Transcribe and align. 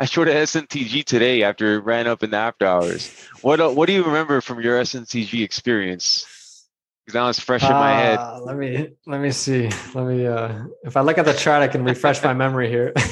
I 0.00 0.04
showed 0.04 0.28
shorted 0.28 0.36
SNTG 0.36 1.04
today 1.04 1.42
after 1.42 1.74
it 1.74 1.80
ran 1.80 2.06
up 2.06 2.22
in 2.22 2.30
the 2.30 2.36
after 2.36 2.66
hours. 2.66 3.12
What 3.42 3.60
uh, 3.60 3.70
what 3.70 3.86
do 3.86 3.92
you 3.92 4.04
remember 4.04 4.40
from 4.40 4.60
your 4.60 4.80
SNTG 4.80 5.42
experience? 5.42 6.68
Because 7.04 7.14
now 7.14 7.28
it's 7.28 7.40
fresh 7.40 7.64
in 7.64 7.70
my 7.70 7.92
head. 7.92 8.18
Uh, 8.20 8.40
let 8.44 8.56
me 8.56 8.90
let 9.06 9.20
me 9.20 9.32
see. 9.32 9.68
Let 9.94 10.06
me 10.06 10.24
uh 10.24 10.66
if 10.84 10.96
I 10.96 11.00
look 11.00 11.18
at 11.18 11.24
the 11.24 11.32
chart, 11.32 11.62
I 11.62 11.68
can 11.68 11.82
refresh 11.82 12.22
my 12.22 12.32
memory 12.32 12.68
here. 12.68 12.92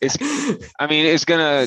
It's 0.00 0.16
I 0.78 0.86
mean, 0.86 1.06
it's 1.06 1.24
gonna 1.24 1.66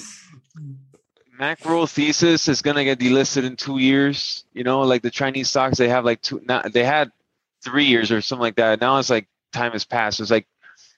macro 1.38 1.86
thesis 1.86 2.48
is 2.48 2.62
gonna 2.62 2.86
get 2.86 3.00
delisted 3.00 3.44
in 3.44 3.58
two 3.58 3.78
years. 3.78 4.46
You 4.54 4.64
know, 4.64 4.82
like 4.82 5.02
the 5.02 5.12
Chinese 5.12 5.50
stocks, 5.50 5.78
they 5.78 5.90
have 5.90 6.06
like 6.06 6.22
two. 6.22 6.42
Now 6.46 6.62
they 6.62 6.86
had 6.86 7.12
three 7.62 7.86
years 7.86 8.10
or 8.12 8.22
something 8.22 8.42
like 8.42 8.56
that. 8.56 8.80
Now 8.80 9.00
it's 9.00 9.10
like 9.10 9.28
time 9.52 9.74
has 9.74 9.84
passed. 9.84 10.22
It's 10.22 10.32
like 10.32 10.48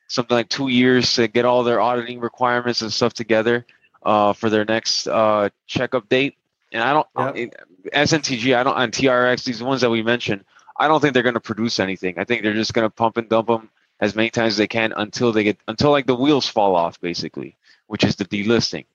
something 0.08 0.36
like 0.36 0.50
two 0.50 0.70
years 0.70 1.14
to 1.16 1.28
get 1.28 1.46
all 1.46 1.64
their 1.64 1.80
auditing 1.80 2.20
requirements 2.20 2.82
and 2.82 2.92
stuff 2.92 3.14
together 3.14 3.66
uh, 4.04 4.34
for 4.34 4.50
their 4.50 4.66
next 4.66 5.08
uh, 5.08 5.50
checkup 5.68 6.10
date. 6.10 6.36
And 6.72 6.84
I 6.84 6.94
don't 6.94 7.08
Yep. 7.38 7.54
SNTG, 7.94 8.56
I 8.56 8.64
don't 8.64 8.76
on 8.76 8.92
TRX, 8.92 9.44
these 9.44 9.64
ones 9.64 9.82
that 9.82 9.90
we 9.90 10.04
mentioned, 10.04 10.44
I 10.78 10.88
don't 10.88 11.00
think 11.00 11.14
they're 11.14 11.24
going 11.24 11.34
to 11.34 11.40
produce 11.40 11.80
anything. 11.80 12.20
I 12.20 12.24
think 12.24 12.44
they're 12.44 12.54
just 12.54 12.74
going 12.74 12.86
to 12.86 12.90
pump 12.90 13.18
and 13.18 13.28
dump 13.30 13.48
them 13.48 13.70
as 14.00 14.16
many 14.16 14.30
times 14.30 14.54
as 14.54 14.58
they 14.58 14.68
can 14.68 14.94
until 14.96 15.32
they 15.32 15.44
get 15.44 15.58
until 15.68 15.92
like 15.92 16.06
the 16.06 16.16
wheels 16.16 16.48
fall 16.48 16.76
off, 16.76 17.00
basically, 17.02 17.56
which 17.88 18.04
is 18.04 18.16
the 18.16 18.26
delisting. 18.26 18.86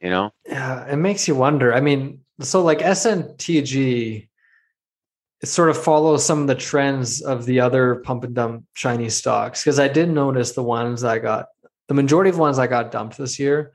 You 0.00 0.10
know, 0.10 0.32
yeah, 0.46 0.86
it 0.86 0.96
makes 0.96 1.26
you 1.26 1.34
wonder. 1.34 1.74
I 1.74 1.80
mean, 1.80 2.20
so 2.40 2.62
like 2.62 2.78
SNTG 2.78 4.28
it 5.42 5.46
sort 5.46 5.68
of 5.70 5.82
follows 5.82 6.24
some 6.24 6.40
of 6.40 6.46
the 6.46 6.54
trends 6.54 7.20
of 7.20 7.44
the 7.44 7.60
other 7.60 7.96
pump 7.96 8.24
and 8.24 8.34
dump 8.34 8.64
Chinese 8.74 9.16
stocks. 9.16 9.62
Because 9.62 9.78
I 9.78 9.88
did 9.88 10.08
notice 10.10 10.52
the 10.52 10.62
ones 10.62 11.04
I 11.04 11.18
got, 11.18 11.46
the 11.88 11.94
majority 11.94 12.30
of 12.30 12.38
ones 12.38 12.58
I 12.58 12.66
got 12.66 12.90
dumped 12.90 13.18
this 13.18 13.38
year, 13.38 13.72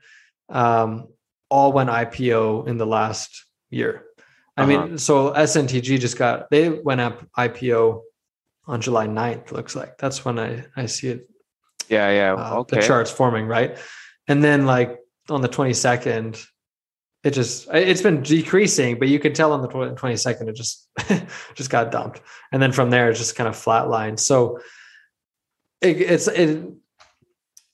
um, 0.48 1.08
all 1.48 1.72
went 1.72 1.90
IPO 1.90 2.66
in 2.66 2.78
the 2.78 2.86
last 2.86 3.46
year. 3.70 4.04
I 4.56 4.62
Uh-huh. 4.62 4.86
mean, 4.86 4.98
so 4.98 5.32
SNTG 5.32 5.98
just 6.00 6.18
got 6.18 6.50
they 6.50 6.68
went 6.68 7.00
up 7.00 7.24
IPO 7.38 8.02
on 8.66 8.80
July 8.80 9.06
9th, 9.06 9.52
looks 9.52 9.74
like. 9.76 9.98
That's 9.98 10.24
when 10.24 10.38
I, 10.38 10.64
I 10.76 10.86
see 10.86 11.08
it 11.08 11.28
yeah, 11.88 12.10
yeah, 12.10 12.32
uh, 12.34 12.58
okay, 12.60 12.80
the 12.80 12.86
charts 12.86 13.10
forming, 13.10 13.46
right? 13.46 13.78
And 14.28 14.42
then 14.42 14.66
like 14.66 14.98
on 15.28 15.40
the 15.42 15.48
22nd, 15.48 16.42
it 17.24 17.30
just 17.32 17.68
it's 17.72 18.02
been 18.02 18.22
decreasing, 18.22 18.98
but 18.98 19.08
you 19.08 19.18
can 19.18 19.32
tell 19.32 19.52
on 19.52 19.62
the 19.62 19.68
22nd 19.68 20.48
it 20.48 20.56
just 20.56 20.88
just 21.54 21.70
got 21.70 21.92
dumped. 21.92 22.20
And 22.50 22.60
then 22.60 22.72
from 22.72 22.90
there 22.90 23.10
it 23.10 23.14
just 23.14 23.36
kind 23.36 23.48
of 23.48 23.54
flatlined. 23.54 24.18
So 24.18 24.58
it, 25.80 26.00
it's 26.00 26.28
it 26.28 26.64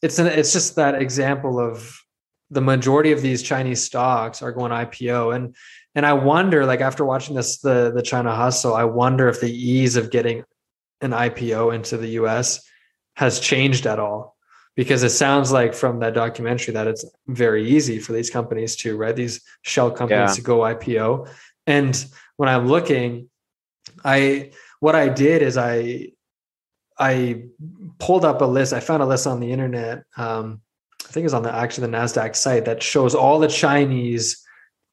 it's 0.02 0.18
an 0.18 0.26
it's 0.26 0.52
just 0.52 0.76
that 0.76 1.00
example 1.00 1.58
of 1.58 1.98
the 2.50 2.60
majority 2.60 3.12
of 3.12 3.22
these 3.22 3.42
Chinese 3.42 3.82
stocks 3.82 4.42
are 4.42 4.52
going 4.52 4.72
IPO 4.72 5.34
and 5.34 5.56
and 5.94 6.04
I 6.04 6.12
wonder 6.12 6.66
like 6.66 6.80
after 6.80 7.04
watching 7.04 7.34
this 7.34 7.58
the 7.58 7.90
the 7.94 8.02
China 8.02 8.34
hustle, 8.34 8.74
I 8.74 8.84
wonder 8.84 9.28
if 9.28 9.40
the 9.40 9.52
ease 9.52 9.96
of 9.96 10.10
getting 10.10 10.44
an 11.00 11.12
IPO 11.12 11.74
into 11.74 11.96
the 11.96 12.08
US 12.20 12.60
has 13.16 13.40
changed 13.40 13.86
at 13.86 13.98
all 13.98 14.36
because 14.78 15.02
it 15.02 15.10
sounds 15.10 15.50
like 15.50 15.74
from 15.74 15.98
that 15.98 16.14
documentary 16.14 16.72
that 16.74 16.86
it's 16.86 17.04
very 17.26 17.68
easy 17.76 17.98
for 17.98 18.12
these 18.12 18.30
companies 18.30 18.76
to 18.76 18.96
right 18.96 19.16
these 19.16 19.34
shell 19.62 19.90
companies 19.90 20.30
Yeah. 20.30 20.34
to 20.36 20.42
go 20.42 20.56
ipo 20.72 21.28
and 21.66 21.92
when 22.38 22.48
i'm 22.48 22.66
looking 22.74 23.28
i 24.04 24.50
what 24.84 24.94
i 24.94 25.08
did 25.08 25.42
is 25.42 25.56
i 25.56 26.08
i 26.98 27.42
pulled 27.98 28.24
up 28.24 28.40
a 28.40 28.44
list 28.56 28.72
i 28.72 28.80
found 28.80 29.02
a 29.02 29.06
list 29.06 29.26
on 29.26 29.40
the 29.40 29.50
internet 29.56 30.04
um, 30.16 30.60
i 31.08 31.10
think 31.12 31.24
it's 31.24 31.34
on 31.34 31.42
the 31.42 31.52
actually 31.54 31.86
the 31.88 31.96
nasdaq 31.96 32.36
site 32.36 32.64
that 32.66 32.82
shows 32.82 33.14
all 33.14 33.38
the 33.40 33.48
chinese 33.48 34.26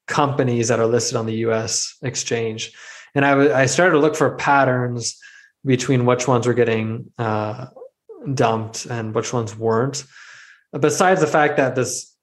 companies 0.08 0.68
that 0.70 0.80
are 0.80 0.88
listed 0.96 1.16
on 1.16 1.26
the 1.28 1.34
us 1.46 1.98
exchange 2.02 2.74
and 3.16 3.24
I 3.26 3.34
wa- 3.36 3.54
I 3.62 3.66
started 3.66 3.94
to 3.94 4.00
look 4.00 4.16
for 4.16 4.36
patterns 4.36 5.18
between 5.64 6.06
which 6.06 6.28
ones 6.28 6.46
were 6.46 6.54
getting 6.54 7.12
uh, 7.18 7.68
dumped 8.34 8.86
and 8.86 9.14
which 9.14 9.34
ones 9.34 9.56
weren't. 9.56 10.04
Besides 10.78 11.22
the 11.22 11.28
fact 11.28 11.58
that 11.58 11.76
this 11.76 12.16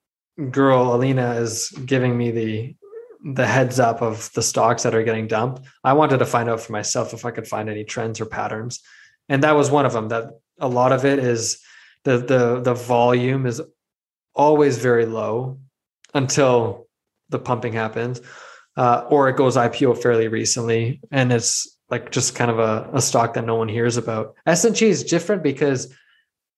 girl 0.50 0.94
Alina 0.94 1.34
is 1.34 1.70
giving 1.86 2.16
me 2.16 2.30
the 2.30 2.76
the 3.24 3.46
heads 3.46 3.78
up 3.78 4.02
of 4.02 4.32
the 4.32 4.42
stocks 4.42 4.82
that 4.82 4.96
are 4.96 5.04
getting 5.04 5.28
dumped, 5.28 5.62
I 5.84 5.92
wanted 5.92 6.18
to 6.18 6.26
find 6.26 6.48
out 6.48 6.60
for 6.60 6.72
myself 6.72 7.14
if 7.14 7.24
I 7.24 7.30
could 7.30 7.46
find 7.46 7.68
any 7.68 7.84
trends 7.84 8.20
or 8.20 8.26
patterns, 8.26 8.80
and 9.28 9.44
that 9.44 9.54
was 9.54 9.70
one 9.70 9.86
of 9.86 9.92
them. 9.92 10.08
That 10.08 10.30
a 10.58 10.68
lot 10.68 10.92
of 10.92 11.04
it 11.04 11.18
is 11.18 11.60
the 12.04 12.19
the 12.19 12.60
the 12.60 12.74
volume 12.74 13.46
is 13.46 13.62
always 14.34 14.78
very 14.78 15.06
low 15.06 15.58
until 16.14 16.88
the 17.28 17.38
pumping 17.38 17.72
happens, 17.72 18.20
uh, 18.76 19.04
or 19.08 19.28
it 19.28 19.36
goes 19.36 19.56
IPO 19.56 20.02
fairly 20.02 20.28
recently, 20.28 21.00
and 21.10 21.32
it's 21.32 21.71
like 21.92 22.10
just 22.10 22.34
kind 22.34 22.50
of 22.50 22.58
a, 22.58 22.88
a 22.94 23.03
stock 23.03 23.34
that 23.34 23.44
no 23.44 23.54
one 23.54 23.69
hears 23.69 23.98
about. 23.98 24.34
S&G 24.47 24.88
is 24.88 25.04
different 25.04 25.42
because 25.42 25.94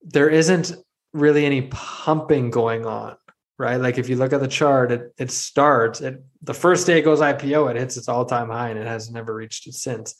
there 0.00 0.30
isn't 0.30 0.76
really 1.12 1.44
any 1.44 1.62
pumping 1.72 2.50
going 2.50 2.86
on, 2.86 3.16
right? 3.58 3.80
Like 3.80 3.98
if 3.98 4.08
you 4.08 4.14
look 4.14 4.32
at 4.32 4.40
the 4.40 4.46
chart, 4.46 4.92
it 4.92 5.12
it 5.18 5.32
starts 5.32 6.00
it 6.00 6.22
the 6.40 6.54
first 6.54 6.86
day 6.86 7.00
it 7.00 7.02
goes 7.02 7.18
IPO, 7.18 7.68
it 7.72 7.76
hits 7.76 7.96
its 7.96 8.08
all-time 8.08 8.48
high 8.48 8.68
and 8.68 8.78
it 8.78 8.86
has 8.86 9.10
never 9.10 9.34
reached 9.34 9.66
it 9.66 9.74
since. 9.74 10.14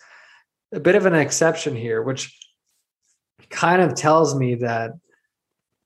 A 0.72 0.80
bit 0.80 0.96
of 0.96 1.06
an 1.06 1.14
exception 1.14 1.76
here, 1.76 2.02
which 2.02 2.36
kind 3.50 3.80
of 3.80 3.94
tells 3.94 4.34
me 4.34 4.56
that 4.56 4.90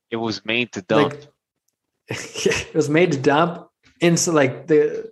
it 0.09 0.15
was 0.15 0.43
made 0.43 0.71
to 0.71 0.81
dump. 0.81 1.13
like 1.13 1.27
it 2.07 2.73
was 2.73 2.89
made 2.89 3.11
to 3.11 3.19
dump 3.19 3.67
into 4.01 4.31
like 4.31 4.65
the 4.65 5.11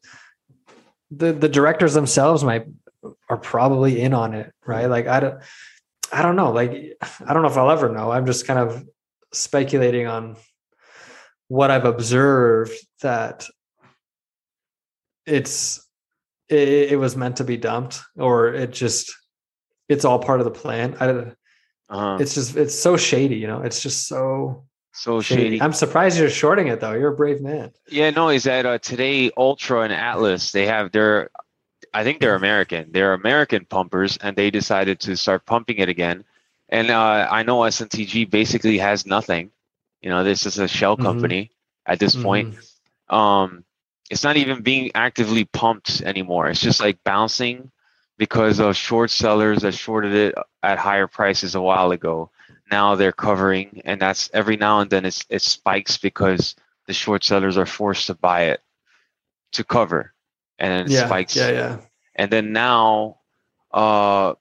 the 1.12 1.34
the 1.34 1.50
directors 1.50 1.94
themselves 1.94 2.44
might 2.44 2.66
are 3.30 3.38
probably 3.38 4.02
in 4.02 4.14
on 4.14 4.34
it 4.34 4.54
right 4.66 4.88
like 4.88 5.08
i 5.08 5.20
don't 5.20 5.42
i 6.12 6.22
don't 6.22 6.36
know 6.36 6.52
like 6.52 6.72
i 7.26 7.34
don't 7.34 7.42
know 7.42 7.50
if 7.50 7.58
i'll 7.58 7.72
ever 7.72 7.90
know 7.90 8.12
i'm 8.12 8.26
just 8.26 8.48
kind 8.48 8.60
of 8.60 8.86
speculating 9.34 10.08
on 10.08 10.36
what 11.48 11.72
i've 11.72 11.86
observed 11.86 12.74
that 13.02 13.48
it's 15.26 15.86
it, 16.50 16.92
it 16.94 17.00
was 17.00 17.18
meant 17.18 17.38
to 17.38 17.44
be 17.44 17.58
dumped 17.58 18.02
or 18.18 18.54
it 18.54 18.72
just 18.72 19.14
it's 19.90 20.06
all 20.06 20.20
part 20.20 20.40
of 20.40 20.46
the 20.46 20.52
plan 20.52 20.96
i 21.00 21.08
don't 21.08 21.36
uh-huh. 21.90 22.18
it's 22.20 22.36
just 22.36 22.56
it's 22.56 22.78
so 22.78 22.98
shady 22.98 23.36
you 23.36 23.48
know 23.48 23.62
it's 23.62 23.82
just 23.82 24.08
so 24.08 24.68
so 24.98 25.22
shady. 25.22 25.44
shady. 25.44 25.62
I'm 25.62 25.74
surprised 25.74 26.18
you're 26.18 26.30
shorting 26.30 26.68
it 26.68 26.80
though. 26.80 26.94
You're 26.94 27.14
a 27.14 27.16
brave 27.16 27.40
man. 27.40 27.72
Yeah, 27.88 28.10
no, 28.10 28.30
is 28.30 28.46
that 28.46 28.66
uh, 28.66 28.80
today 28.80 29.30
Ultra 29.38 29.82
and 29.82 29.94
Atlas 29.94 30.52
they 30.52 30.66
have 30.66 30.92
their, 30.92 31.30
I 31.98 32.04
think 32.04 32.20
they're 32.20 32.36
American. 32.36 32.92
They're 32.92 33.14
American 33.14 33.66
pumpers, 33.66 34.18
and 34.18 34.36
they 34.36 34.52
decided 34.52 35.00
to 35.02 35.18
start 35.18 35.46
pumping 35.46 35.78
it 35.78 35.90
again. 35.90 36.26
And 36.70 36.92
uh, 36.92 37.28
I 37.32 37.44
know 37.44 37.64
SNTG 37.66 38.26
basically 38.26 38.78
has 38.80 39.06
nothing. 39.06 39.52
You 40.02 40.10
know, 40.12 40.24
this 40.24 40.46
is 40.46 40.60
a 40.60 40.68
shell 40.68 40.98
Mhm. 40.98 41.04
company 41.04 41.52
at 41.86 42.00
this 42.00 42.16
point. 42.16 42.50
Um, 43.10 43.64
it's 44.10 44.24
not 44.24 44.38
even 44.38 44.62
being 44.62 44.92
actively 44.96 45.46
pumped 45.46 46.02
anymore. 46.02 46.48
It's 46.50 46.62
just 46.62 46.80
like 46.82 47.04
bouncing 47.04 47.72
because 48.18 48.60
of 48.60 48.76
short 48.76 49.12
sellers 49.12 49.62
that 49.64 49.74
shorted 49.74 50.14
it 50.14 50.36
at 50.64 50.78
higher 50.80 51.08
prices 51.08 51.56
a 51.56 51.62
while 51.62 51.92
ago. 51.92 52.32
Now 52.72 52.96
they're 52.96 53.14
covering, 53.14 53.82
and 53.86 54.02
that's 54.02 54.30
every 54.34 54.58
now 54.58 54.82
and 54.82 54.90
then 54.90 55.06
it's, 55.06 55.26
it 55.30 55.42
spikes 55.42 55.98
because 55.98 56.56
the 56.88 56.94
short 56.94 57.24
sellers 57.24 57.58
are 57.58 57.66
forced 57.66 58.08
to 58.08 58.16
buy 58.16 58.44
it 58.54 58.62
to 59.54 59.64
cover, 59.64 60.14
and 60.60 60.72
then 60.72 60.86
it 60.88 60.92
Yeah, 60.92 61.06
spikes. 61.08 61.36
yeah, 61.36 61.52
yeah. 61.52 61.78
And 62.18 62.32
then 62.32 62.52
now, 62.52 63.20
uh, 63.72 64.34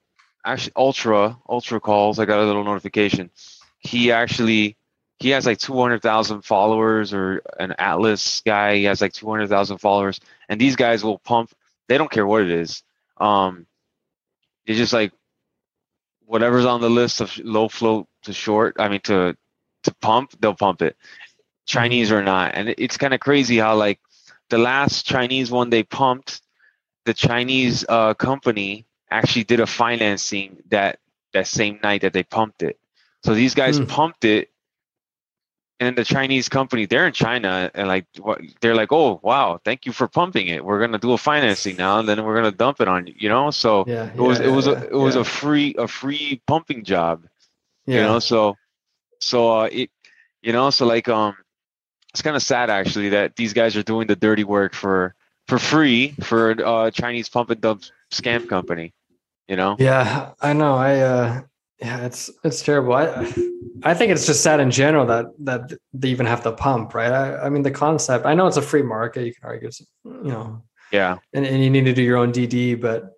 actually, 0.44 0.72
Ultra 0.76 1.38
Ultra 1.48 1.80
calls. 1.80 2.18
I 2.18 2.24
got 2.24 2.40
a 2.40 2.44
little 2.44 2.64
notification. 2.64 3.30
He 3.78 4.10
actually 4.10 4.76
he 5.18 5.30
has 5.30 5.46
like 5.46 5.58
two 5.58 5.78
hundred 5.78 6.02
thousand 6.02 6.42
followers, 6.42 7.12
or 7.12 7.42
an 7.58 7.74
Atlas 7.78 8.42
guy. 8.44 8.76
He 8.76 8.84
has 8.84 9.00
like 9.00 9.12
two 9.12 9.28
hundred 9.28 9.48
thousand 9.48 9.78
followers, 9.78 10.20
and 10.48 10.60
these 10.60 10.76
guys 10.76 11.04
will 11.04 11.18
pump. 11.18 11.50
They 11.88 11.98
don't 11.98 12.10
care 12.10 12.26
what 12.26 12.42
it 12.42 12.50
is. 12.50 12.82
Um, 13.18 13.66
it's 14.64 14.78
just 14.78 14.92
like 14.92 15.12
whatever's 16.24 16.64
on 16.64 16.80
the 16.80 16.90
list 16.90 17.20
of 17.20 17.36
low 17.38 17.68
float 17.68 18.08
to 18.22 18.32
short. 18.32 18.76
I 18.78 18.88
mean 18.88 19.00
to 19.04 19.36
to 19.84 19.94
pump, 20.00 20.32
they'll 20.40 20.54
pump 20.54 20.82
it. 20.82 20.96
Chinese 21.66 22.12
or 22.12 22.22
not, 22.22 22.54
and 22.54 22.74
it's 22.78 22.96
kind 22.96 23.12
of 23.12 23.20
crazy 23.20 23.58
how 23.58 23.74
like 23.74 24.00
the 24.50 24.58
last 24.58 25.04
Chinese 25.04 25.50
one 25.50 25.70
they 25.70 25.82
pumped, 25.82 26.40
the 27.06 27.14
Chinese 27.14 27.86
uh, 27.88 28.14
company 28.14 28.86
actually 29.10 29.44
did 29.44 29.60
a 29.60 29.66
financing 29.66 30.62
that 30.70 31.00
that 31.32 31.48
same 31.48 31.80
night 31.82 32.02
that 32.02 32.12
they 32.14 32.24
pumped 32.24 32.62
it. 32.62 32.78
So 33.24 33.34
these 33.34 33.54
guys 33.54 33.78
Hmm. 33.78 33.86
pumped 33.86 34.24
it, 34.24 34.50
and 35.80 35.96
the 35.96 36.04
Chinese 36.04 36.48
company 36.48 36.86
they're 36.86 37.06
in 37.06 37.12
China 37.12 37.70
and 37.74 37.88
like 37.88 38.06
what 38.18 38.40
they're 38.60 38.74
like, 38.74 38.92
oh 38.92 39.20
wow, 39.22 39.60
thank 39.64 39.86
you 39.86 39.92
for 39.92 40.08
pumping 40.08 40.48
it. 40.48 40.64
We're 40.64 40.80
gonna 40.80 40.98
do 40.98 41.12
a 41.12 41.18
financing 41.18 41.76
now, 41.76 41.98
and 42.00 42.08
then 42.08 42.24
we're 42.24 42.36
gonna 42.36 42.52
dump 42.52 42.80
it 42.80 42.88
on 42.88 43.06
you. 43.06 43.14
You 43.18 43.28
know, 43.28 43.50
so 43.50 43.84
Yeah. 43.86 44.10
it 44.14 44.20
was 44.20 44.40
yeah, 44.40 44.46
it 44.46 44.50
was 44.50 44.66
a 44.66 44.72
it 44.90 44.94
was 44.96 45.16
yeah. 45.16 45.20
a 45.22 45.24
free 45.24 45.74
a 45.78 45.88
free 45.88 46.42
pumping 46.46 46.84
job 46.84 47.26
you 47.92 48.00
know 48.00 48.18
so 48.18 48.56
so 49.20 49.60
uh 49.60 49.68
it 49.70 49.90
you 50.42 50.52
know 50.52 50.70
so 50.70 50.86
like 50.86 51.08
um 51.08 51.36
it's 52.12 52.22
kind 52.22 52.36
of 52.36 52.42
sad 52.42 52.70
actually 52.70 53.10
that 53.10 53.36
these 53.36 53.52
guys 53.52 53.76
are 53.76 53.82
doing 53.82 54.06
the 54.06 54.16
dirty 54.16 54.44
work 54.44 54.74
for 54.74 55.14
for 55.48 55.58
free 55.58 56.14
for 56.22 56.52
a 56.52 56.62
uh, 56.66 56.90
Chinese 56.90 57.28
pump 57.28 57.50
and 57.50 57.60
dump 57.60 57.82
scam 58.12 58.48
company. 58.48 58.92
You 59.48 59.56
know? 59.56 59.76
Yeah, 59.78 60.32
I 60.40 60.52
know. 60.52 60.74
I 60.74 61.00
uh 61.00 61.42
yeah, 61.80 62.06
it's 62.06 62.30
it's 62.42 62.62
terrible. 62.62 62.94
I 62.94 63.32
I 63.84 63.94
think 63.94 64.10
it's 64.10 64.26
just 64.26 64.42
sad 64.42 64.60
in 64.60 64.70
general 64.70 65.06
that 65.06 65.26
that 65.40 65.72
they 65.92 66.08
even 66.08 66.26
have 66.26 66.42
to 66.44 66.52
pump, 66.52 66.94
right? 66.94 67.12
I, 67.12 67.46
I 67.46 67.48
mean 67.48 67.62
the 67.62 67.70
concept. 67.70 68.26
I 68.26 68.34
know 68.34 68.46
it's 68.46 68.56
a 68.56 68.62
free 68.62 68.82
market. 68.82 69.26
You 69.26 69.34
can 69.34 69.44
argue, 69.44 69.70
you 70.04 70.30
know, 70.32 70.62
Yeah. 70.90 71.18
and, 71.32 71.46
and 71.46 71.62
you 71.62 71.70
need 71.70 71.84
to 71.84 71.92
do 71.92 72.02
your 72.02 72.16
own 72.16 72.32
DD, 72.32 72.80
but 72.80 73.12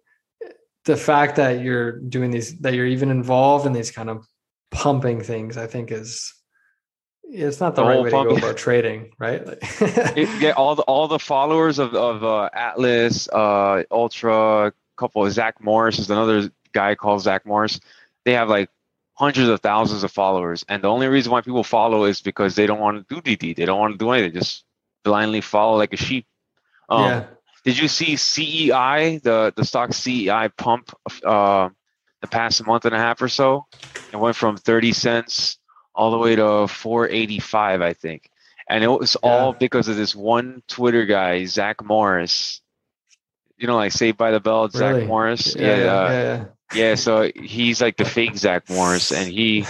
the 0.84 0.96
fact 0.96 1.36
that 1.36 1.60
you're 1.60 1.92
doing 2.00 2.30
these, 2.30 2.58
that 2.60 2.74
you're 2.74 2.86
even 2.86 3.10
involved 3.10 3.66
in 3.66 3.72
these 3.72 3.90
kind 3.90 4.10
of 4.10 4.26
pumping 4.70 5.20
things, 5.22 5.56
I 5.56 5.66
think 5.66 5.92
is 5.92 6.34
it's 7.30 7.60
not 7.60 7.74
the, 7.76 7.82
right 7.82 7.94
whole 7.94 8.04
way 8.04 8.10
to 8.10 8.24
go 8.24 8.36
about 8.36 8.56
trading, 8.56 9.12
right? 9.18 9.46
Like- 9.46 9.62
It, 10.16 10.28
yeah, 10.42 10.52
all 10.52 10.74
the 10.74 10.82
all 10.82 11.08
the 11.08 11.18
followers 11.18 11.78
of 11.78 11.94
of 11.94 12.24
uh, 12.24 12.48
Atlas, 12.52 13.28
uh, 13.28 13.82
Ultra, 13.90 14.66
a 14.68 14.72
couple 14.96 15.24
of 15.24 15.32
Zack 15.32 15.62
Morris 15.62 15.98
is 15.98 16.10
another 16.10 16.50
guy 16.72 16.94
called 16.94 17.22
Zack 17.22 17.44
Morris. 17.46 17.80
They 18.24 18.32
have 18.32 18.48
like 18.48 18.70
hundreds 19.14 19.48
of 19.48 19.60
thousands 19.60 20.04
of 20.04 20.10
followers, 20.12 20.64
and 20.68 20.82
the 20.82 20.88
only 20.88 21.08
reason 21.08 21.32
why 21.32 21.40
people 21.40 21.64
follow 21.64 22.04
is 22.04 22.20
because 22.20 22.54
they 22.54 22.66
don't 22.66 22.80
want 22.80 23.08
to 23.08 23.20
do 23.20 23.36
DD. 23.36 23.54
They 23.56 23.64
don't 23.66 23.78
want 23.78 23.92
to 23.94 23.98
do 23.98 24.10
anything. 24.10 24.32
Just 24.38 24.64
blindly 25.04 25.40
follow 25.40 25.76
like 25.76 25.92
a 25.92 25.96
sheep. 25.96 26.26
Um, 26.88 27.04
yeah, 27.04 27.24
Did 27.64 27.78
you 27.78 27.88
see 27.88 28.16
CEI, 28.16 29.18
the 29.22 29.52
the 29.54 29.64
stock 29.64 29.92
CEI 29.92 30.48
pump, 30.56 30.92
uh, 31.24 31.68
the 32.22 32.26
past 32.28 32.66
month 32.66 32.84
and 32.86 32.94
a 32.94 32.98
half 32.98 33.20
or 33.20 33.28
so? 33.28 33.66
It 34.12 34.16
went 34.16 34.36
from 34.36 34.56
thirty 34.56 34.92
cents 34.92 35.58
all 35.98 36.10
the 36.12 36.18
way 36.18 36.36
to 36.36 36.66
four 36.68 37.08
eighty 37.08 37.40
five, 37.40 37.82
I 37.82 37.92
think, 37.92 38.30
and 38.70 38.82
it 38.82 38.88
was 38.88 39.16
all 39.16 39.52
because 39.52 39.88
of 39.88 39.96
this 39.96 40.14
one 40.14 40.62
Twitter 40.68 41.04
guy, 41.04 41.44
Zack 41.44 41.84
Morris. 41.84 42.62
You 43.58 43.66
know, 43.66 43.76
like 43.76 43.90
Saved 43.92 44.16
by 44.16 44.30
the 44.30 44.38
Bell, 44.40 44.68
Zack 44.68 44.94
Really? 44.94 45.06
Morris. 45.06 45.56
yeah, 45.56 45.76
Yeah, 45.76 45.92
uh, 45.92 46.10
yeah, 46.10 46.44
yeah. 46.74 46.94
So 46.94 47.30
he's 47.34 47.82
like 47.82 47.96
the 47.96 48.04
fake 48.04 48.36
Zack 48.36 48.70
Morris, 48.70 49.10
and 49.10 49.28
he 49.28 49.66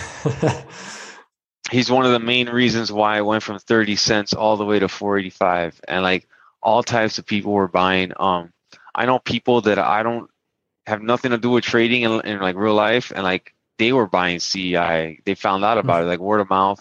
he's 1.70 1.90
one 1.90 2.04
of 2.06 2.12
the 2.12 2.18
main 2.18 2.48
reasons 2.48 2.92
why 2.92 3.16
I 3.16 3.22
went 3.22 3.42
from 3.42 3.58
30 3.58 3.96
cents 3.96 4.32
all 4.34 4.56
the 4.56 4.64
way 4.64 4.78
to 4.78 4.88
485 4.88 5.80
and 5.88 6.02
like 6.02 6.28
all 6.62 6.82
types 6.82 7.18
of 7.18 7.26
people 7.26 7.52
were 7.52 7.68
buying 7.68 8.12
um 8.18 8.52
i 8.94 9.06
know 9.06 9.18
people 9.20 9.60
that 9.60 9.78
i 9.78 10.02
don't 10.02 10.28
have 10.86 11.02
nothing 11.02 11.30
to 11.30 11.38
do 11.38 11.50
with 11.50 11.62
trading 11.64 12.02
in, 12.02 12.20
in 12.22 12.40
like 12.40 12.56
real 12.56 12.74
life 12.74 13.12
and 13.14 13.22
like 13.22 13.54
they 13.78 13.92
were 13.92 14.06
buying 14.06 14.38
cei 14.38 15.20
they 15.24 15.34
found 15.34 15.64
out 15.64 15.78
about 15.78 16.02
it 16.02 16.06
like 16.06 16.20
word 16.20 16.40
of 16.40 16.50
mouth 16.50 16.80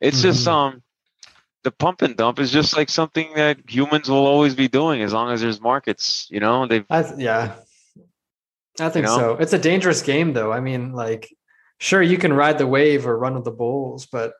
it's 0.00 0.22
just 0.22 0.46
Mhm. 0.46 0.52
um 0.52 0.82
the 1.64 1.70
pump 1.72 2.02
and 2.02 2.16
dump 2.16 2.38
is 2.38 2.50
just 2.52 2.76
like 2.76 2.88
something 2.88 3.34
that 3.34 3.58
humans 3.68 4.08
will 4.08 4.26
always 4.26 4.54
be 4.54 4.68
doing 4.68 5.02
as 5.02 5.12
long 5.12 5.32
as 5.32 5.40
there's 5.40 5.60
markets 5.60 6.28
you 6.30 6.40
know 6.40 6.66
they've 6.66 6.86
th- 6.88 7.18
yeah, 7.18 7.54
I 8.80 8.88
think 8.90 9.06
know? 9.06 9.16
so. 9.16 9.32
It's 9.40 9.52
a 9.52 9.58
dangerous 9.58 10.02
game, 10.02 10.32
though. 10.34 10.52
I 10.52 10.60
mean, 10.60 10.92
like, 10.92 11.34
sure, 11.78 12.00
you 12.00 12.16
can 12.16 12.32
ride 12.32 12.58
the 12.58 12.66
wave 12.66 13.06
or 13.08 13.18
run 13.18 13.34
with 13.34 13.42
the 13.44 13.50
bulls, 13.50 14.06
but 14.06 14.34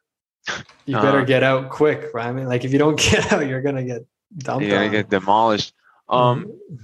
you 0.86 0.94
better 1.06 1.18
Uh-huh. 1.18 1.24
get 1.26 1.42
out 1.42 1.70
quick. 1.70 2.14
Right? 2.14 2.26
I 2.28 2.32
mean, 2.32 2.46
like, 2.46 2.64
if 2.64 2.72
you 2.72 2.78
don't 2.78 2.96
get 3.10 3.32
out, 3.32 3.46
you're 3.48 3.62
gonna 3.62 3.82
get 3.84 4.06
dumped. 4.38 4.64
you're 4.66 4.78
gonna 4.78 4.90
get 4.90 5.10
demolished 5.10 5.74
um 6.08 6.46
Mhm. 6.46 6.78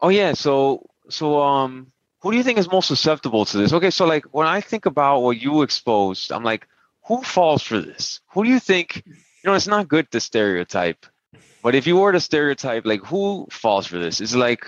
Oh 0.00 0.08
yeah, 0.08 0.32
so 0.32 0.88
so 1.08 1.40
um 1.42 1.92
who 2.20 2.30
do 2.30 2.36
you 2.36 2.42
think 2.42 2.58
is 2.58 2.70
most 2.70 2.88
susceptible 2.88 3.44
to 3.46 3.56
this? 3.56 3.72
Okay, 3.72 3.90
so 3.90 4.06
like 4.06 4.24
when 4.32 4.46
I 4.46 4.60
think 4.60 4.86
about 4.86 5.20
what 5.20 5.40
you 5.40 5.62
exposed, 5.62 6.32
I'm 6.32 6.44
like, 6.44 6.66
who 7.06 7.22
falls 7.22 7.62
for 7.62 7.80
this? 7.80 8.20
Who 8.32 8.44
do 8.44 8.50
you 8.50 8.60
think 8.60 9.02
you 9.06 9.12
know 9.44 9.54
it's 9.54 9.66
not 9.66 9.88
good 9.88 10.10
to 10.10 10.20
stereotype, 10.20 11.06
but 11.62 11.74
if 11.74 11.86
you 11.86 11.96
were 11.96 12.12
to 12.12 12.20
stereotype, 12.20 12.84
like 12.84 13.04
who 13.04 13.46
falls 13.50 13.86
for 13.86 13.98
this? 13.98 14.20
Is 14.20 14.34
it 14.34 14.38
like 14.38 14.66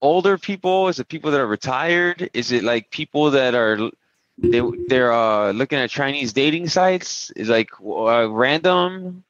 older 0.00 0.38
people? 0.38 0.88
Is 0.88 1.00
it 1.00 1.08
people 1.08 1.32
that 1.32 1.40
are 1.40 1.46
retired? 1.46 2.30
Is 2.32 2.52
it 2.52 2.62
like 2.62 2.90
people 2.90 3.32
that 3.32 3.54
are 3.54 3.90
they 4.38 4.62
they're 4.86 5.12
uh 5.12 5.50
looking 5.50 5.78
at 5.80 5.90
Chinese 5.90 6.32
dating 6.32 6.68
sites? 6.68 7.32
Is 7.32 7.48
like 7.48 7.70
uh, 7.84 8.30
random? 8.30 9.24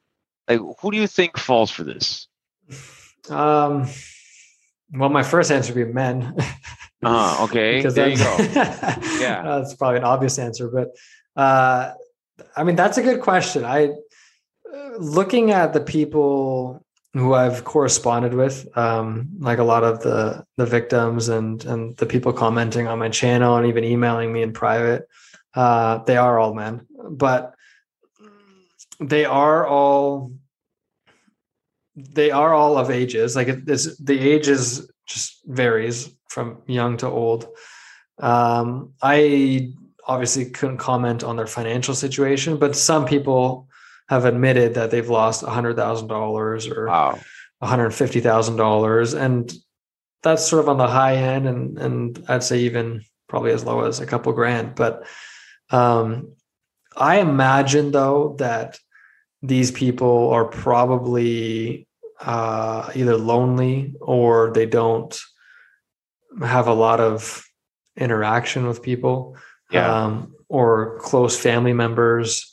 Like 0.47 0.61
who 0.79 0.91
do 0.91 0.97
you 0.97 1.07
think 1.07 1.37
falls 1.37 1.71
for 1.71 1.83
this? 1.83 2.27
Um, 3.29 3.87
well, 4.93 5.09
my 5.09 5.23
first 5.23 5.51
answer 5.51 5.73
would 5.73 5.87
be 5.87 5.93
men. 5.93 6.35
Uh, 7.03 7.45
okay, 7.47 7.77
because 7.77 7.95
there 7.95 8.09
you 8.09 8.17
go. 8.17 8.37
Yeah. 9.19 9.41
that's 9.43 9.73
probably 9.75 9.99
an 9.99 10.03
obvious 10.03 10.37
answer, 10.37 10.69
but 10.69 10.89
uh, 11.41 11.93
I 12.55 12.63
mean 12.63 12.75
that's 12.75 12.97
a 12.97 13.01
good 13.01 13.21
question. 13.21 13.63
I 13.63 13.91
looking 14.97 15.51
at 15.51 15.73
the 15.73 15.81
people 15.81 16.85
who 17.13 17.33
I've 17.33 17.63
corresponded 17.63 18.33
with, 18.33 18.67
um, 18.77 19.29
like 19.39 19.59
a 19.59 19.63
lot 19.63 19.83
of 19.83 20.01
the 20.01 20.45
the 20.57 20.65
victims 20.65 21.29
and 21.29 21.63
and 21.65 21.95
the 21.97 22.05
people 22.05 22.33
commenting 22.33 22.87
on 22.87 22.99
my 22.99 23.09
channel 23.09 23.55
and 23.55 23.65
even 23.67 23.83
emailing 23.83 24.31
me 24.31 24.41
in 24.41 24.53
private, 24.53 25.07
uh, 25.55 25.99
they 25.99 26.17
are 26.17 26.37
all 26.37 26.53
men, 26.53 26.85
but 27.09 27.55
they 28.99 29.25
are 29.25 29.65
all 29.65 30.33
they 31.95 32.31
are 32.31 32.53
all 32.53 32.77
of 32.77 32.89
ages. 32.89 33.35
Like 33.35 33.47
it, 33.47 33.63
it's, 33.67 33.97
the 33.97 34.19
ages 34.19 34.89
just 35.09 35.41
varies 35.45 36.09
from 36.29 36.61
young 36.67 36.95
to 36.97 37.07
old. 37.07 37.47
Um, 38.19 38.93
I 39.01 39.73
obviously 40.07 40.45
couldn't 40.45 40.77
comment 40.77 41.23
on 41.23 41.35
their 41.35 41.47
financial 41.47 41.95
situation, 41.95 42.57
but 42.57 42.75
some 42.75 43.05
people 43.05 43.67
have 44.07 44.25
admitted 44.25 44.73
that 44.75 44.91
they've 44.91 45.09
lost 45.09 45.43
hundred 45.43 45.75
thousand 45.75 46.07
dollars 46.07 46.67
or 46.67 46.87
Wow. 46.87 47.19
one 47.59 47.69
hundred 47.69 47.91
fifty 47.91 48.19
thousand 48.19 48.55
dollars, 48.57 49.13
and 49.13 49.51
that's 50.23 50.45
sort 50.45 50.63
of 50.63 50.69
on 50.69 50.77
the 50.77 50.87
high 50.87 51.15
end, 51.15 51.47
and 51.47 51.77
and 51.77 52.23
I'd 52.27 52.43
say 52.43 52.59
even 52.59 53.01
probably 53.27 53.51
as 53.51 53.63
low 53.63 53.85
as 53.85 53.99
a 53.99 54.05
couple 54.05 54.33
grand. 54.33 54.75
But 54.75 55.05
um, 55.69 56.33
I 56.97 57.19
imagine 57.19 57.91
though 57.91 58.35
that 58.39 58.79
these 59.41 59.71
people 59.71 60.29
are 60.31 60.45
probably 60.45 61.87
uh, 62.19 62.91
either 62.95 63.17
lonely 63.17 63.93
or 64.01 64.51
they 64.51 64.65
don't 64.65 65.17
have 66.41 66.67
a 66.67 66.73
lot 66.73 66.99
of 66.99 67.43
interaction 67.97 68.67
with 68.67 68.81
people. 68.81 69.37
Yeah. 69.71 70.03
um, 70.05 70.33
or 70.49 70.97
close 70.99 71.37
family 71.37 71.73
members 71.73 72.51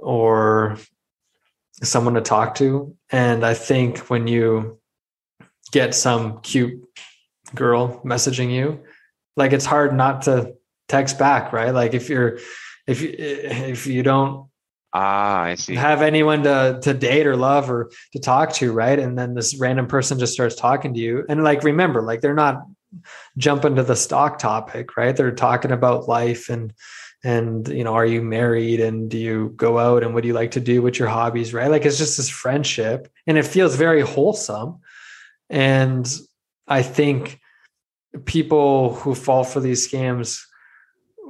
or 0.00 0.76
someone 1.82 2.14
to 2.14 2.20
talk 2.20 2.56
to. 2.56 2.96
And 3.10 3.46
i 3.46 3.54
think 3.54 3.98
when 4.10 4.26
you 4.26 4.80
get 5.72 5.94
some 5.94 6.40
cute 6.40 6.82
girl 7.54 8.00
messaging 8.04 8.52
you 8.52 8.82
like 9.36 9.52
it's 9.52 9.64
hard 9.64 9.94
not 9.94 10.22
to 10.22 10.54
text 10.88 11.18
back 11.18 11.52
right? 11.52 11.72
Like 11.72 11.94
if 11.94 12.08
you're 12.08 12.38
if 12.86 13.00
you 13.00 13.14
if 13.16 13.86
you 13.86 14.02
don't 14.02 14.49
Ah, 14.92 15.42
I 15.42 15.54
see. 15.54 15.74
have 15.76 16.02
anyone 16.02 16.42
to 16.42 16.80
to 16.82 16.94
date 16.94 17.26
or 17.26 17.36
love 17.36 17.70
or 17.70 17.90
to 18.12 18.18
talk 18.18 18.52
to, 18.54 18.72
right? 18.72 18.98
And 18.98 19.16
then 19.16 19.34
this 19.34 19.56
random 19.58 19.86
person 19.86 20.18
just 20.18 20.32
starts 20.32 20.56
talking 20.56 20.94
to 20.94 21.00
you. 21.00 21.24
And 21.28 21.44
like 21.44 21.62
remember, 21.62 22.02
like 22.02 22.20
they're 22.20 22.34
not 22.34 22.62
jumping 23.36 23.76
to 23.76 23.82
the 23.84 23.94
stock 23.94 24.38
topic, 24.38 24.96
right? 24.96 25.16
They're 25.16 25.30
talking 25.30 25.70
about 25.70 26.08
life 26.08 26.48
and 26.48 26.72
and 27.22 27.68
you 27.68 27.84
know, 27.84 27.94
are 27.94 28.06
you 28.06 28.22
married 28.22 28.80
and 28.80 29.10
do 29.10 29.18
you 29.18 29.52
go 29.56 29.78
out 29.78 30.02
and 30.02 30.14
what 30.14 30.22
do 30.22 30.28
you 30.28 30.34
like 30.34 30.52
to 30.52 30.60
do? 30.60 30.82
What's 30.82 30.98
your 30.98 31.08
hobbies, 31.08 31.54
right? 31.54 31.70
Like 31.70 31.84
it's 31.84 31.98
just 31.98 32.16
this 32.16 32.30
friendship 32.30 33.08
and 33.26 33.38
it 33.38 33.46
feels 33.46 33.76
very 33.76 34.00
wholesome. 34.00 34.80
And 35.50 36.10
I 36.66 36.82
think 36.82 37.38
people 38.24 38.94
who 38.94 39.14
fall 39.14 39.44
for 39.44 39.60
these 39.60 39.88
scams 39.88 40.40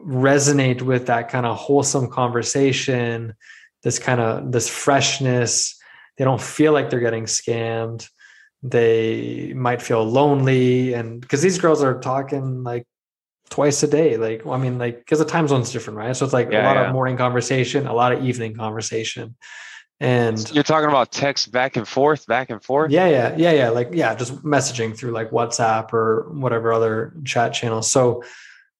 resonate 0.06 0.82
with 0.82 1.06
that 1.06 1.28
kind 1.28 1.46
of 1.46 1.56
wholesome 1.56 2.08
conversation 2.08 3.34
this 3.82 3.98
kind 3.98 4.20
of 4.20 4.52
this 4.52 4.68
freshness 4.68 5.78
they 6.18 6.24
don't 6.24 6.40
feel 6.40 6.72
like 6.72 6.90
they're 6.90 7.00
getting 7.00 7.24
scammed 7.24 8.08
they 8.62 9.52
might 9.54 9.80
feel 9.80 10.04
lonely 10.04 10.92
and 10.92 11.20
because 11.20 11.40
these 11.42 11.58
girls 11.58 11.82
are 11.82 11.98
talking 12.00 12.62
like 12.62 12.86
twice 13.48 13.82
a 13.82 13.88
day 13.88 14.16
like 14.16 14.46
i 14.46 14.56
mean 14.56 14.78
like 14.78 14.98
because 14.98 15.18
the 15.18 15.24
time 15.24 15.48
zone's 15.48 15.72
different 15.72 15.96
right 15.96 16.14
so 16.16 16.24
it's 16.24 16.34
like 16.34 16.50
Yeah, 16.52 16.62
a 16.62 16.66
lot 16.66 16.76
yeah. 16.76 16.86
of 16.88 16.92
morning 16.92 17.16
conversation 17.16 17.86
a 17.86 17.94
lot 17.94 18.12
of 18.12 18.24
evening 18.24 18.54
conversation 18.54 19.36
and 20.02 20.50
You're 20.52 20.64
talking 20.64 20.88
about 20.88 21.12
text 21.12 21.52
back 21.52 21.76
and 21.76 21.86
forth, 21.86 22.26
back 22.26 22.48
and 22.48 22.64
forth. 22.64 22.90
yeah, 22.90 23.06
yeah, 23.06 23.36
yeah, 23.36 23.52
yeah. 23.52 23.68
Like, 23.68 23.90
yeah, 23.92 24.14
just 24.14 24.42
messaging 24.42 24.96
through 24.96 25.10
like 25.10 25.30
WhatsApp 25.30 25.92
or 25.92 26.30
whatever 26.32 26.72
other 26.72 27.12
chat 27.26 27.52
channels. 27.52 27.90
So 27.92 28.24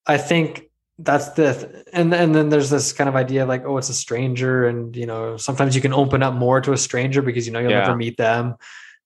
I 0.07 0.17
think 0.17 0.70
that's 1.03 1.31
the 1.31 1.85
and 1.93 2.13
and 2.15 2.35
then 2.35 2.49
there's 2.51 2.71
this 2.71 2.93
kind 2.93 3.09
of 3.09 3.17
idea 3.17 3.47
like, 3.47 3.65
oh, 3.65 3.79
it's 3.79 3.89
a 3.89 3.95
stranger, 3.95 4.67
and 4.67 4.95
you 4.97 5.07
know, 5.07 5.37
sometimes 5.37 5.75
you 5.75 5.81
can 5.83 5.93
open 5.95 6.23
up 6.23 6.35
more 6.35 6.61
to 6.61 6.73
a 6.73 6.77
stranger 6.77 7.23
because 7.23 7.47
you 7.47 7.53
know 7.53 7.59
you'll 7.61 7.71
Yeah. 7.73 7.81
never 7.81 7.97
meet 7.97 8.17
them. 8.17 8.57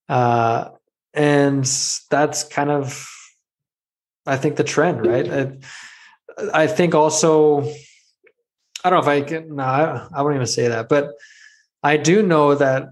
Uh 0.09 0.71
and 1.15 1.65
that's 2.11 2.45
kind 2.45 2.71
of 2.71 3.09
I 4.27 4.37
think 4.37 4.57
the 4.57 4.65
trend, 4.65 5.07
right? 5.07 5.29
I, 5.31 6.63
I 6.65 6.67
think 6.67 6.95
also 6.95 7.63
I 8.83 8.91
don't 8.91 9.05
know 9.05 9.13
if 9.13 9.25
I 9.25 9.27
can. 9.27 9.57
No, 9.57 9.63
I, 9.63 10.09
I 10.13 10.23
won't 10.23 10.35
even 10.35 10.47
say 10.47 10.69
that. 10.69 10.89
But 10.89 11.13
I 11.83 11.97
do 11.97 12.23
know 12.23 12.55
that 12.55 12.91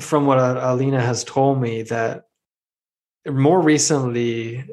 from 0.00 0.26
what 0.26 0.38
Alina 0.38 1.00
has 1.00 1.24
told 1.24 1.60
me 1.60 1.82
that 1.82 2.24
more 3.26 3.60
recently, 3.60 4.64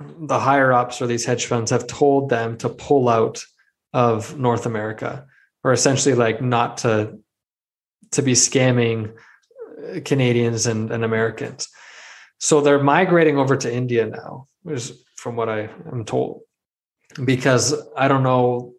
the 0.00 0.38
higher 0.38 0.72
ups 0.72 1.00
or 1.00 1.06
these 1.06 1.24
hedge 1.24 1.46
funds 1.46 1.70
have 1.70 1.86
told 1.86 2.28
them 2.28 2.56
to 2.58 2.68
pull 2.68 3.08
out 3.08 3.44
of 3.92 4.36
North 4.38 4.66
America, 4.66 5.26
or 5.62 5.72
essentially 5.72 6.14
like 6.14 6.42
not 6.42 6.78
to 6.78 7.18
to 8.10 8.22
be 8.22 8.32
scamming 8.32 9.12
uh, 9.12 10.00
Canadians 10.04 10.66
and, 10.66 10.90
and 10.90 11.04
Americans. 11.04 11.68
So 12.38 12.60
they're 12.60 12.82
migrating 12.82 13.38
over 13.38 13.56
to 13.56 13.72
India 13.72 14.06
now, 14.06 14.48
is 14.66 15.04
from 15.16 15.36
what 15.36 15.48
I 15.48 15.68
am 15.92 16.04
told. 16.04 16.42
Because 17.24 17.74
I 17.96 18.08
don't 18.08 18.22
know. 18.22 18.74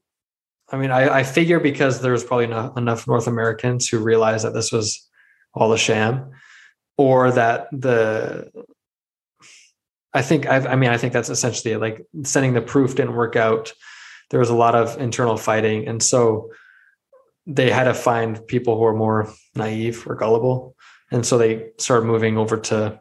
I 0.70 0.78
mean, 0.78 0.92
I, 0.92 1.20
I 1.20 1.24
figure 1.24 1.60
because 1.60 2.02
there's 2.02 2.24
probably 2.24 2.48
not 2.48 2.78
enough 2.78 3.08
North 3.08 3.28
Americans 3.28 3.88
who 3.88 4.00
realize 4.00 4.44
that 4.44 4.54
this 4.54 4.72
was 4.72 5.08
all 5.54 5.72
a 5.72 5.78
sham, 5.78 6.32
or 6.98 7.32
that 7.32 7.68
the 7.72 8.52
I 10.16 10.22
think 10.22 10.48
I've, 10.48 10.66
I 10.66 10.76
mean 10.76 10.90
I 10.90 10.98
think 10.98 11.14
that's 11.14 11.30
essentially 11.30 11.74
it. 11.74 11.80
like 11.80 12.06
sending 12.24 12.54
the 12.54 12.62
proof 12.62 12.96
didn't 12.96 13.16
work 13.16 13.36
out. 13.36 13.74
There 14.32 14.40
was 14.40 14.50
a 14.50 14.56
lot 14.56 14.74
of 14.74 15.00
internal 15.00 15.38
fighting, 15.38 15.88
and 15.88 16.02
so 16.02 16.50
they 17.46 17.70
had 17.70 17.84
to 17.84 17.94
find 17.94 18.46
people 18.48 18.78
who 18.78 18.86
are 18.86 18.96
more 18.96 19.32
naive 19.56 20.08
or 20.08 20.16
gullible, 20.16 20.76
and 21.12 21.26
so 21.26 21.38
they 21.38 21.70
started 21.78 22.06
moving 22.08 22.38
over 22.38 22.58
to 22.58 23.00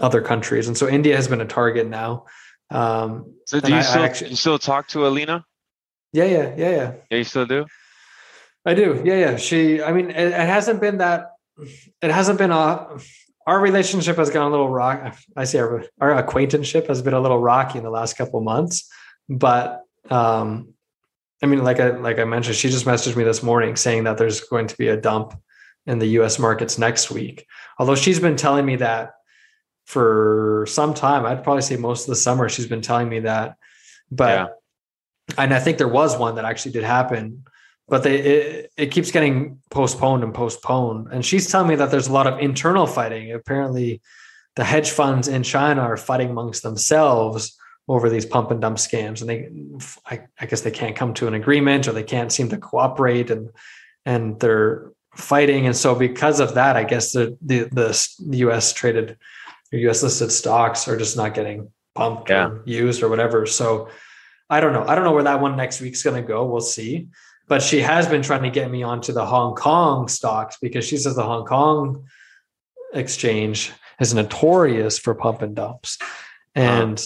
other 0.00 0.20
countries. 0.20 0.68
And 0.68 0.76
so 0.76 0.88
India 0.88 1.16
has 1.16 1.28
been 1.28 1.40
a 1.40 1.46
target 1.46 1.88
now. 1.88 2.26
Um, 2.70 3.34
so 3.46 3.60
do 3.60 3.70
you 3.70 3.78
I, 3.78 3.82
still 3.82 4.02
I 4.02 4.04
actually, 4.04 4.30
you 4.30 4.36
still 4.36 4.58
talk 4.58 4.88
to 4.88 5.06
Alina? 5.06 5.46
Yeah, 6.12 6.24
yeah, 6.24 6.54
yeah, 6.56 6.70
yeah. 6.70 6.92
Yeah, 7.10 7.18
you 7.18 7.24
still 7.24 7.46
do. 7.46 7.66
I 8.66 8.74
do. 8.74 9.00
Yeah, 9.04 9.18
yeah. 9.18 9.36
She. 9.36 9.82
I 9.82 9.92
mean, 9.92 10.10
it, 10.10 10.28
it 10.28 10.32
hasn't 10.32 10.80
been 10.80 10.98
that. 10.98 11.32
It 12.02 12.10
hasn't 12.10 12.38
been 12.38 12.50
a. 12.50 12.98
Our 13.48 13.60
relationship 13.60 14.18
has 14.18 14.28
gone 14.28 14.48
a 14.48 14.50
little 14.50 14.68
rock. 14.68 15.16
I 15.34 15.44
say 15.44 15.58
our, 15.58 15.82
our 16.02 16.14
acquaintanceship 16.18 16.86
has 16.88 17.00
been 17.00 17.14
a 17.14 17.20
little 17.20 17.38
rocky 17.38 17.78
in 17.78 17.84
the 17.84 17.90
last 17.90 18.18
couple 18.18 18.42
months, 18.42 18.86
but 19.26 19.84
um, 20.10 20.74
I 21.42 21.46
mean, 21.46 21.64
like 21.64 21.80
I 21.80 21.92
like 21.96 22.18
I 22.18 22.24
mentioned, 22.24 22.56
she 22.56 22.68
just 22.68 22.84
messaged 22.84 23.16
me 23.16 23.24
this 23.24 23.42
morning 23.42 23.74
saying 23.74 24.04
that 24.04 24.18
there's 24.18 24.42
going 24.42 24.66
to 24.66 24.76
be 24.76 24.88
a 24.88 25.00
dump 25.00 25.32
in 25.86 25.98
the 25.98 26.08
U.S. 26.18 26.38
markets 26.38 26.76
next 26.76 27.10
week. 27.10 27.46
Although 27.78 27.94
she's 27.94 28.20
been 28.20 28.36
telling 28.36 28.66
me 28.66 28.76
that 28.76 29.12
for 29.86 30.66
some 30.68 30.92
time. 30.92 31.24
I'd 31.24 31.42
probably 31.42 31.62
say 31.62 31.76
most 31.76 32.02
of 32.02 32.08
the 32.08 32.16
summer 32.16 32.50
she's 32.50 32.66
been 32.66 32.82
telling 32.82 33.08
me 33.08 33.20
that. 33.20 33.56
But 34.10 34.28
yeah. 35.30 35.38
and 35.42 35.54
I 35.54 35.60
think 35.60 35.78
there 35.78 35.88
was 35.88 36.18
one 36.18 36.34
that 36.34 36.44
actually 36.44 36.72
did 36.72 36.84
happen, 36.84 37.44
but 37.88 38.02
they 38.02 38.18
it, 38.18 38.72
it 38.76 38.90
keeps 38.90 39.10
getting 39.10 39.60
postponed 39.70 40.22
and 40.22 40.34
postponed. 40.34 41.08
And 41.10 41.24
she's 41.24 41.50
telling 41.50 41.68
me 41.68 41.76
that 41.76 41.90
there's 41.90 42.08
a 42.08 42.12
lot 42.12 42.26
of 42.26 42.38
internal 42.38 42.86
fighting. 42.86 43.32
Apparently, 43.32 44.00
the 44.56 44.64
hedge 44.64 44.90
funds 44.90 45.28
in 45.28 45.42
China 45.42 45.82
are 45.82 45.96
fighting 45.96 46.30
amongst 46.30 46.62
themselves 46.62 47.56
over 47.86 48.10
these 48.10 48.26
pump 48.26 48.50
and 48.50 48.60
dump 48.60 48.76
scams, 48.76 49.22
and 49.22 49.30
they, 49.30 49.48
I, 50.04 50.26
I 50.38 50.46
guess, 50.46 50.60
they 50.60 50.70
can't 50.70 50.94
come 50.94 51.14
to 51.14 51.26
an 51.26 51.32
agreement 51.34 51.88
or 51.88 51.92
they 51.92 52.02
can't 52.02 52.30
seem 52.30 52.50
to 52.50 52.58
cooperate, 52.58 53.30
and 53.30 53.50
and 54.04 54.38
they're 54.40 54.92
fighting. 55.14 55.66
And 55.66 55.76
so, 55.76 55.94
because 55.94 56.40
of 56.40 56.54
that, 56.54 56.76
I 56.76 56.84
guess 56.84 57.12
the 57.12 57.38
the, 57.40 57.64
the 57.72 58.36
U.S. 58.38 58.72
traded 58.74 59.16
US 59.72 60.02
listed 60.02 60.32
stocks 60.32 60.88
are 60.88 60.96
just 60.96 61.16
not 61.16 61.34
getting 61.34 61.70
pumped 61.94 62.30
yeah. 62.30 62.48
or 62.48 62.62
used 62.64 63.02
or 63.02 63.08
whatever. 63.08 63.46
So 63.46 63.88
I 64.48 64.60
don't 64.60 64.72
know. 64.72 64.84
I 64.86 64.94
don't 64.94 65.04
know 65.04 65.12
where 65.12 65.24
that 65.24 65.40
one 65.40 65.56
next 65.56 65.80
week's 65.80 66.02
going 66.02 66.20
to 66.20 66.26
go. 66.26 66.46
We'll 66.46 66.60
see. 66.60 67.08
But 67.48 67.62
she 67.62 67.80
has 67.80 68.06
been 68.06 68.22
trying 68.22 68.42
to 68.42 68.50
get 68.50 68.70
me 68.70 68.82
onto 68.82 69.12
the 69.12 69.24
Hong 69.24 69.54
Kong 69.54 70.08
stocks 70.08 70.58
because 70.60 70.84
she 70.84 70.98
says 70.98 71.16
the 71.16 71.24
Hong 71.24 71.46
Kong 71.46 72.06
exchange 72.92 73.72
is 74.00 74.14
notorious 74.14 74.98
for 74.98 75.14
pump 75.14 75.42
and 75.42 75.56
dumps. 75.56 75.98
And 76.54 77.02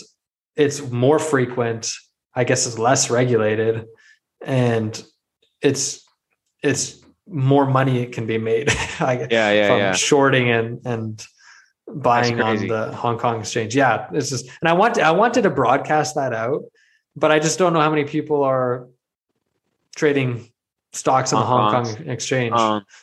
it's 0.56 0.82
more 0.90 1.18
frequent. 1.18 1.92
I 2.34 2.44
guess 2.44 2.66
it's 2.66 2.78
less 2.78 3.10
regulated 3.10 3.86
and 4.44 5.02
it's 5.60 6.04
it's 6.62 7.00
more 7.26 7.66
money 7.66 8.00
it 8.00 8.12
can 8.12 8.26
be 8.26 8.38
made. 8.38 8.68
yeah, 9.00 9.28
yeah, 9.30 9.68
from 9.68 9.78
yeah. 9.78 9.92
shorting 9.92 10.50
and 10.50 10.80
and 10.84 11.24
buying 11.88 12.40
on 12.40 12.66
the 12.66 12.92
Hong 12.94 13.18
Kong 13.18 13.40
exchange. 13.40 13.76
Yeah, 13.76 14.08
it's 14.12 14.30
just, 14.30 14.46
and 14.60 14.68
I 14.68 14.72
want 14.72 14.98
I 14.98 15.10
wanted 15.12 15.42
to 15.42 15.50
broadcast 15.50 16.14
that 16.14 16.32
out, 16.32 16.64
but 17.16 17.30
I 17.30 17.38
just 17.38 17.58
don't 17.58 17.72
know 17.72 17.80
how 17.80 17.90
many 17.90 18.04
people 18.04 18.42
are 18.42 18.88
trading 19.94 20.48
stocks 20.92 21.32
on 21.32 21.40
the 21.40 21.46
Hong 21.46 21.84
Kong 21.84 22.08
exchange. 22.08 22.54
Um, 22.54 22.84